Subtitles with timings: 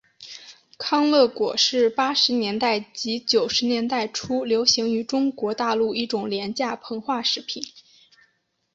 [0.79, 7.63] 康乐果是八十年代及九十年代初流行于中国大陆一种廉价膨化食品。